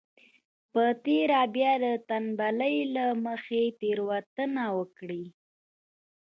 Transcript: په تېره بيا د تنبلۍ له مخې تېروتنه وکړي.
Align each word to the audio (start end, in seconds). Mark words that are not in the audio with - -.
په 0.71 0.83
تېره 1.05 1.41
بيا 1.55 1.71
د 1.83 1.85
تنبلۍ 2.07 2.77
له 2.95 3.05
مخې 3.25 3.63
تېروتنه 3.79 4.63
وکړي. 4.77 5.23